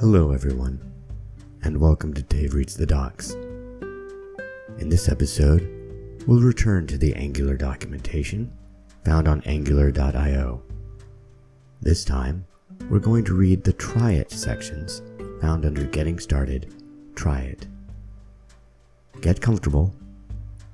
[0.00, 0.80] Hello, everyone,
[1.62, 3.32] and welcome to Dave Reads the Docs.
[4.78, 5.60] In this episode,
[6.26, 8.50] we'll return to the Angular documentation
[9.04, 10.62] found on angular.io.
[11.82, 12.46] This time,
[12.88, 15.02] we're going to read the Try It sections
[15.42, 16.72] found under Getting Started,
[17.14, 17.66] Try It.
[19.20, 19.94] Get comfortable,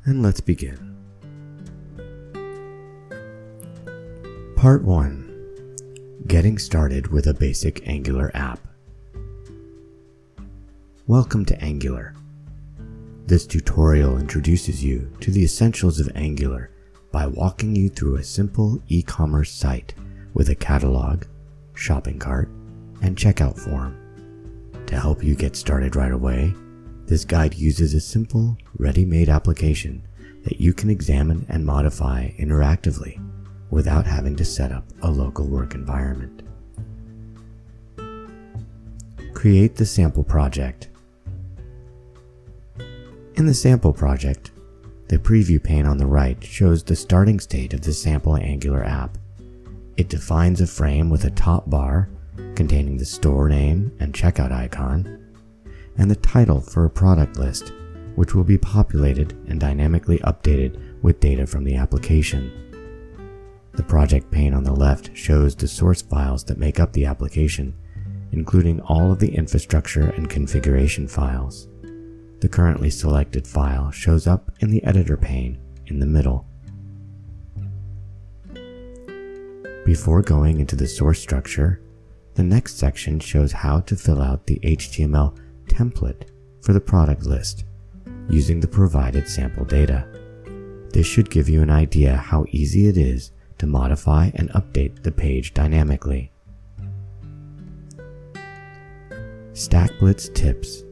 [0.04, 0.96] and let's begin.
[4.54, 8.60] Part 1 Getting Started with a Basic Angular App.
[11.08, 12.16] Welcome to Angular.
[13.26, 16.72] This tutorial introduces you to the essentials of Angular
[17.12, 19.94] by walking you through a simple e-commerce site
[20.34, 21.22] with a catalog,
[21.74, 22.48] shopping cart,
[23.02, 23.96] and checkout form.
[24.86, 26.52] To help you get started right away,
[27.04, 30.04] this guide uses a simple, ready-made application
[30.42, 33.24] that you can examine and modify interactively
[33.70, 36.42] without having to set up a local work environment.
[39.34, 40.88] Create the sample project.
[43.36, 44.50] In the sample project,
[45.08, 49.18] the preview pane on the right shows the starting state of the sample Angular app.
[49.98, 52.08] It defines a frame with a top bar
[52.54, 55.34] containing the store name and checkout icon,
[55.98, 57.74] and the title for a product list,
[58.14, 62.50] which will be populated and dynamically updated with data from the application.
[63.74, 67.74] The project pane on the left shows the source files that make up the application,
[68.32, 71.68] including all of the infrastructure and configuration files.
[72.46, 76.46] The currently selected file shows up in the editor pane in the middle.
[79.84, 81.82] Before going into the source structure,
[82.34, 86.28] the next section shows how to fill out the HTML template
[86.62, 87.64] for the product list
[88.30, 90.06] using the provided sample data.
[90.92, 95.10] This should give you an idea how easy it is to modify and update the
[95.10, 96.30] page dynamically.
[99.52, 100.84] StackBlitz Tips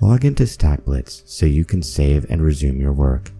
[0.00, 3.32] Log into StackBlitz so you can save and resume your work.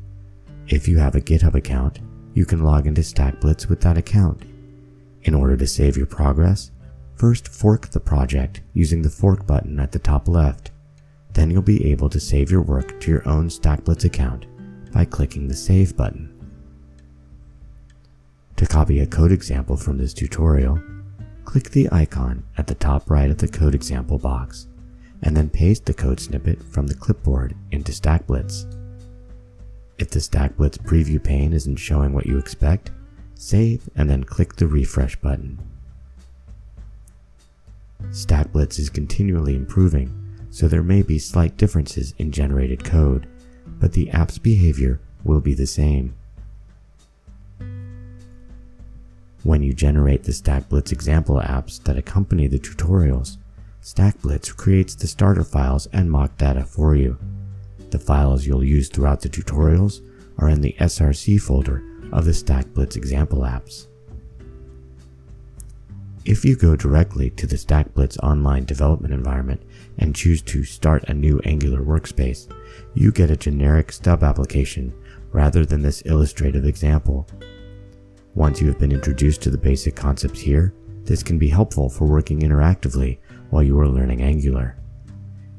[0.67, 2.01] If you have a GitHub account,
[2.35, 4.43] you can log into StackBlitz with that account.
[5.23, 6.73] In order to save your progress,
[7.15, 10.73] first fork the project using the fork button at the top left.
[11.33, 14.47] Then you'll be able to save your work to your own StackBlitz account
[14.93, 16.35] by clicking the Save button.
[18.57, 20.83] To copy a code example from this tutorial,
[21.45, 24.67] click the icon at the top right of the code example box
[25.23, 28.75] and then paste the code snippet from the clipboard into StackBlitz.
[29.99, 32.93] If the StackBlitz preview pane isn't showing what you expect,
[33.35, 35.59] save and then click the refresh button.
[38.11, 40.13] StackBlitz is continually improving,
[40.51, 43.27] so there may be slight differences in generated code,
[43.81, 46.15] but the app's behavior will be the same.
[49.43, 53.37] When you generate the StackBlitz example apps that accompany the tutorials,
[53.83, 57.19] StackBlitz creates the starter files and mock data for you.
[57.91, 60.03] The files you'll use throughout the tutorials
[60.39, 63.87] are in the SRC folder of the StackBlitz example apps.
[66.25, 69.63] If you go directly to the StackBlitz online development environment
[69.99, 72.53] and choose to start a new Angular workspace,
[72.93, 74.93] you get a generic stub application
[75.33, 77.27] rather than this illustrative example.
[78.35, 80.75] Once you have been introduced to the basic concepts here,
[81.05, 83.19] this can be helpful for working interactively
[83.51, 84.77] while you are learning Angular.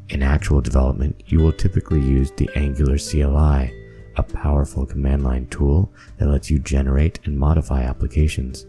[0.10, 3.74] In actual development, you will typically use the Angular CLI,
[4.16, 8.66] a powerful command line tool that lets you generate and modify applications.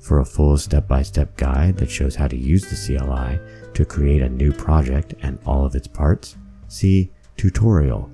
[0.00, 3.40] For a full step-by-step guide that shows how to use the CLI
[3.72, 6.36] to create a new project and all of its parts,
[6.68, 8.10] see Tutorial,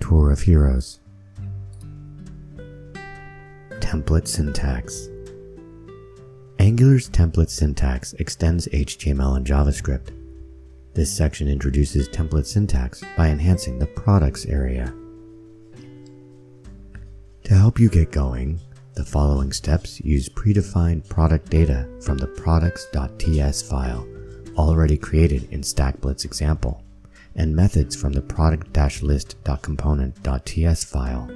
[0.00, 1.00] Tour of Heroes.
[3.80, 5.08] Template Syntax
[6.58, 10.12] Angular's template syntax extends HTML and JavaScript.
[10.94, 14.94] This section introduces template syntax by enhancing the products area.
[17.44, 18.58] To help you get going,
[18.94, 24.08] the following steps use predefined product data from the products.ts file
[24.56, 26.82] already created in StackBlitz example
[27.34, 31.28] and methods from the product-list.component.ts file.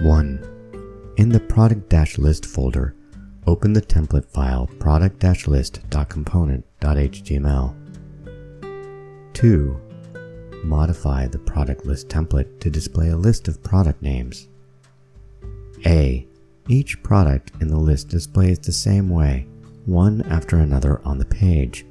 [0.00, 1.14] 1.
[1.18, 2.94] In the product-list folder,
[3.46, 7.74] open the template file product-list.component.html.
[9.34, 9.80] 2.
[10.64, 14.48] Modify the product list template to display a list of product names.
[15.86, 16.26] A.
[16.68, 19.46] Each product in the list displays the same way,
[19.84, 21.84] one after another on the page.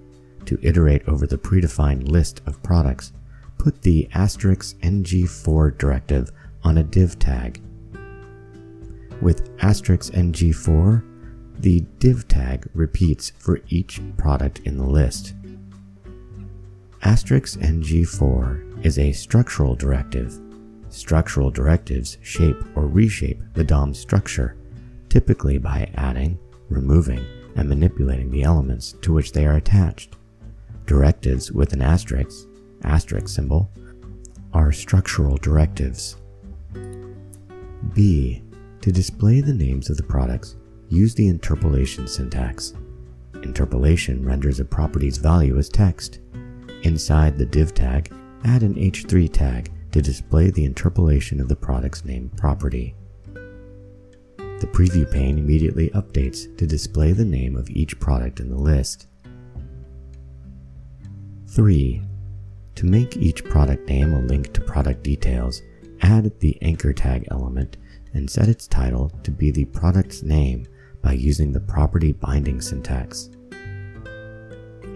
[0.45, 3.13] To iterate over the predefined list of products,
[3.59, 6.31] put the asterisk ngFor directive
[6.63, 7.61] on a div tag.
[9.21, 11.03] With asterisk ngFor,
[11.59, 15.33] The div tag repeats for each product in the list.
[17.03, 20.39] Asterisk ngFor is a structural directive.
[20.89, 24.55] Structural directives shape or reshape the DOM structure,
[25.09, 26.39] typically by adding,
[26.69, 27.25] removing,
[27.55, 30.15] and manipulating the elements to which they are attached.
[30.85, 32.47] Directives with an asterisk,
[32.83, 33.69] asterisk symbol,
[34.53, 36.17] are structural directives.
[37.93, 38.41] B.
[38.81, 40.55] To display the names of the products,
[40.89, 42.73] use the interpolation syntax.
[43.43, 46.19] Interpolation renders a property's value as text.
[46.83, 48.13] Inside the div tag,
[48.43, 52.95] add an h3 tag to display the interpolation of the product's name property.
[53.33, 59.07] The preview pane immediately updates to display the name of each product in the list.
[61.47, 62.01] 3.
[62.75, 65.61] To make each product name a link to product details,
[66.01, 67.77] add the anchor tag element
[68.13, 70.65] and set its title to be the product's name
[71.03, 73.29] by using the property binding syntax.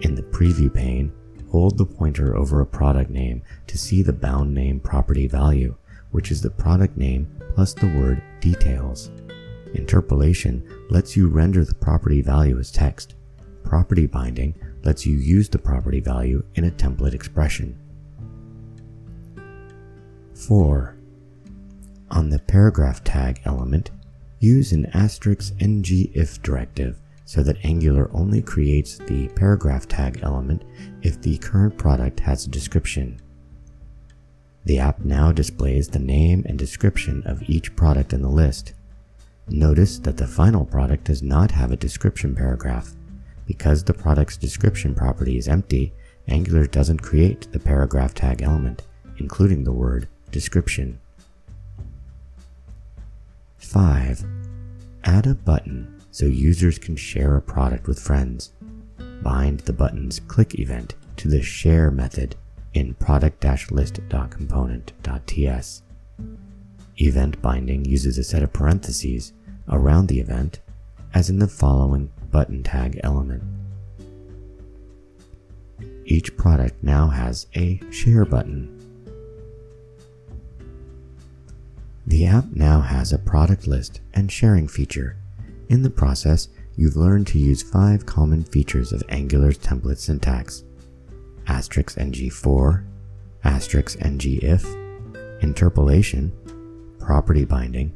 [0.00, 1.12] In the preview pane,
[1.50, 5.76] hold the pointer over a product name to see the bound name property value,
[6.10, 9.10] which is the product name plus the word details.
[9.74, 13.14] Interpolation lets you render the property value as text.
[13.64, 17.78] Property binding lets you use the property value in a template expression.
[20.34, 20.96] 4.
[22.10, 23.90] On the paragraph tag element,
[24.40, 30.64] use an asterisk ng if directive so that Angular only creates the paragraph tag element
[31.02, 33.20] if the current product has a description.
[34.64, 38.72] The app now displays the name and description of each product in the list.
[39.48, 42.94] Notice that the final product does not have a description paragraph.
[43.46, 45.92] Because the product's description property is empty,
[46.28, 48.82] Angular doesn't create the paragraph tag element,
[49.18, 51.00] including the word description.
[53.58, 54.24] 5.
[55.04, 58.52] Add a button so users can share a product with friends.
[59.22, 62.36] Bind the button's click event to the share method
[62.74, 65.82] in product-list.component.ts.
[67.00, 69.32] Event binding uses a set of parentheses
[69.68, 70.60] around the event,
[71.14, 73.42] as in the following button tag element.
[76.04, 78.77] Each product now has a share button.
[82.08, 85.18] The app now has a product list and sharing feature.
[85.68, 90.64] In the process, you've learned to use five common features of Angular's template syntax.
[91.48, 92.86] Asterisk ngFor,
[93.44, 96.32] asterisk ngIf, interpolation,
[96.98, 97.94] property binding,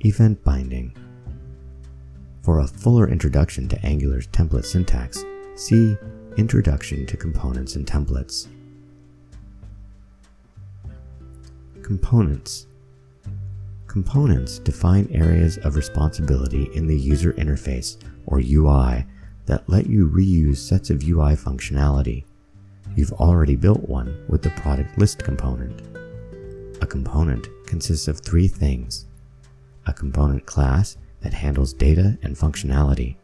[0.00, 0.92] event binding.
[2.42, 5.24] For a fuller introduction to Angular's template syntax,
[5.54, 5.96] see
[6.36, 8.48] Introduction to Components and Templates.
[11.84, 12.66] Components
[13.94, 17.96] Components define areas of responsibility in the user interface,
[18.26, 19.06] or UI,
[19.46, 22.24] that let you reuse sets of UI functionality.
[22.96, 25.80] You've already built one with the product list component.
[26.82, 29.06] A component consists of three things.
[29.86, 33.14] A component class that handles data and functionality.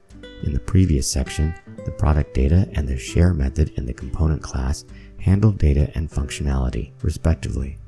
[0.45, 1.53] In the previous section,
[1.85, 4.85] the product data and the share method in the component class
[5.19, 7.80] handle data and functionality, respectively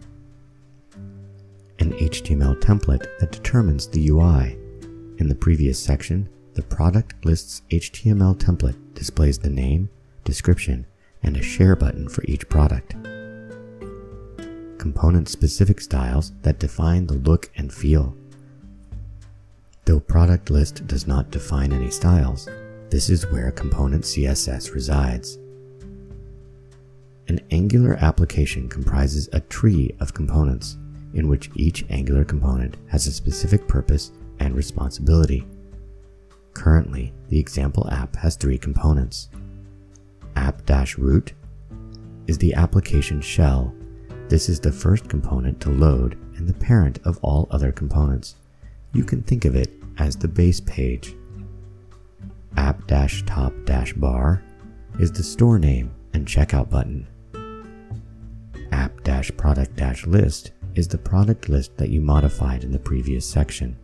[1.83, 4.57] an HTML template that determines the UI.
[5.19, 9.91] In the previous section, the product list's HTML template displays the name,
[10.23, 10.87] description,
[11.25, 12.93] and a share button for each product.
[14.79, 18.17] Component-specific styles that define the look and feel.
[19.85, 22.49] Though product list does not define any styles,
[22.91, 25.37] this is where component CSS resides.
[27.27, 30.77] An Angular application comprises a tree of components
[31.15, 35.47] in which each Angular component has a specific purpose and responsibility.
[36.55, 39.29] Currently, the example app has three components.
[40.37, 41.33] app-root
[42.27, 43.75] is the application shell.
[44.29, 48.37] This is the first component to load and the parent of all other components.
[48.93, 51.15] You can think of it as the base page.
[52.57, 54.43] app-top-bar
[54.99, 57.07] is the store name and checkout button.
[58.73, 63.77] app-product-list is the product list that you modified in the previous section.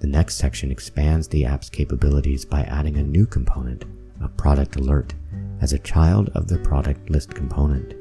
[0.00, 3.84] The next section expands the app's capabilities by adding a new component,
[4.20, 5.14] a product alert,
[5.60, 7.94] as a child of the product list component.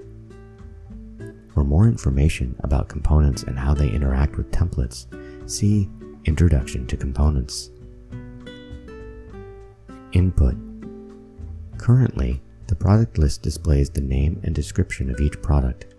[1.54, 5.06] For more information about components and how they interact with templates,
[5.50, 5.90] see
[6.26, 7.72] Introduction to Components.
[10.14, 10.56] Input
[11.78, 15.91] Currently, the product list displays the name and description of each product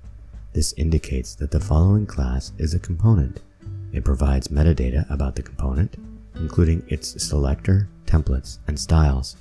[0.55, 3.43] This indicates that the following class is a component.
[3.93, 5.97] It provides metadata about the component,
[6.37, 9.37] including its selector, templates, and styles.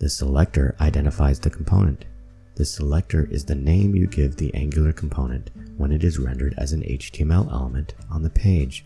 [0.00, 2.04] The selector identifies the component.
[2.56, 5.48] The selector is the name you give the Angular component
[5.78, 8.84] when it is rendered as an HTML element on the page.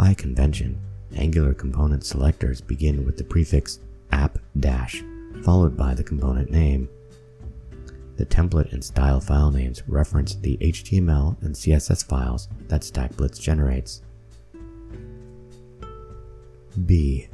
[0.00, 0.80] By convention,
[1.14, 3.80] Angular component selectors begin with the prefix
[4.12, 5.04] app dash,
[5.42, 6.88] followed by the component name.
[8.16, 14.00] The template and style file names reference the HTML and CSS files that StackBlitz generates.
[16.86, 17.28] B.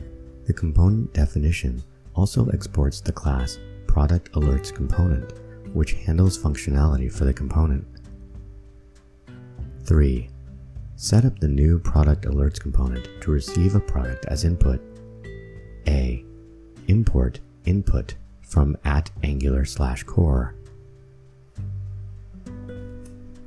[0.46, 1.84] The component definition
[2.16, 5.34] also exports the class Product Alerts component,
[5.72, 7.86] which handles functionality for the component.
[9.84, 10.30] 3.
[10.98, 14.80] Set up the new Product Alerts component to receive a product as input.
[15.86, 16.24] A.
[16.88, 20.54] Import input from at angular slash core.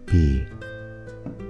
[0.05, 0.45] B.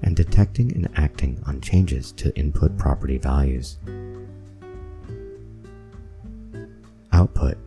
[0.03, 3.77] and detecting and acting on changes to input property values.
[7.13, 7.57] Output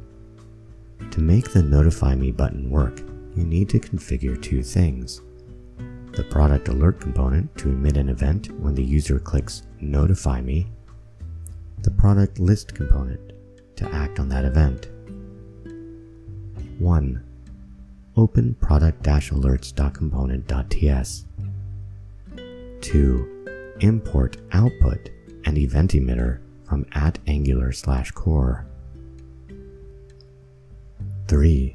[1.18, 3.00] To make the Notify Me button work,
[3.34, 5.20] you need to configure two things.
[6.12, 10.68] The product alert component to emit an event when the user clicks Notify Me,
[11.82, 13.32] the product list component
[13.74, 14.90] to act on that event.
[16.78, 17.24] 1.
[18.14, 21.24] Open product-alerts.component.ts
[22.80, 23.74] 2.
[23.80, 25.10] Import output
[25.44, 28.67] and event emitter from at angular slash core.
[31.28, 31.74] 3.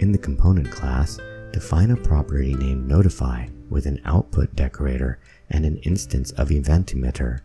[0.00, 1.18] In the component class,
[1.52, 5.18] define a property named notify with an output decorator
[5.50, 7.40] and an instance of event emitter.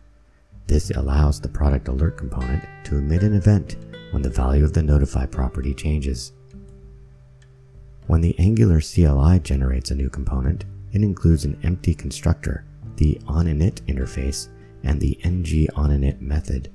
[0.66, 3.76] This allows the product alert component to emit an event
[4.12, 6.32] when the value of the notify property changes.
[8.06, 12.64] When the Angular CLI generates a new component, it includes an empty constructor,
[12.96, 14.48] the onInit interface,
[14.84, 16.70] and the ngOnInit method.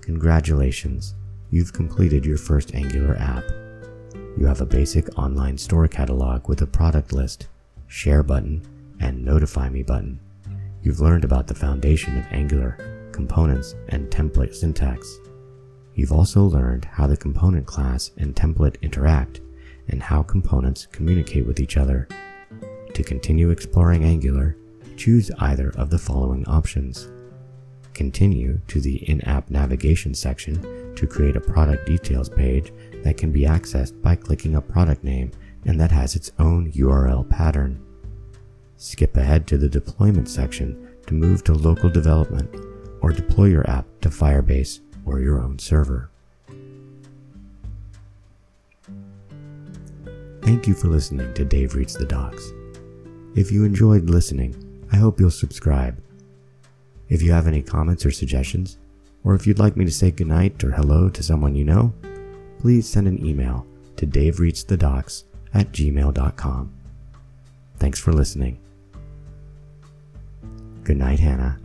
[0.03, 1.17] Congratulations,
[1.50, 3.43] you've completed your first Angular app.
[4.37, 7.47] You have a basic online store catalog with a product list,
[7.87, 8.62] share button,
[9.00, 10.19] and notify me button.
[10.83, 15.21] You've learned about the foundation of Angular, components, and template syntax.
[15.95, 19.41] You've also learned how the component class and template interact
[19.88, 22.09] and how components communicate with each other.
[22.93, 24.57] To continue exploring Angular,
[24.97, 27.09] choose either of the following options.
[27.94, 32.72] Continue to the in-app navigation section to create a product details page
[33.04, 35.30] that can be accessed by clicking a product name
[35.64, 37.80] and that has its own URL pattern.
[38.76, 42.52] Skip ahead to the deployment section to move to local development
[43.00, 46.11] or deploy your app to Firebase or your own server.
[50.42, 52.52] Thank you for listening to Dave Reads the Docs.
[53.35, 54.54] If you enjoyed listening,
[54.92, 56.04] I hope you'll subscribe.
[57.14, 58.77] If you have any comments or suggestions,
[59.22, 61.94] or if you'd like me to say goodnight or hello to someone you know,
[62.59, 65.22] please send an email to davereadsthedocs
[65.55, 66.72] at gmail.com.
[67.79, 68.59] Thanks for listening.
[70.83, 71.61] Good night, Hannah.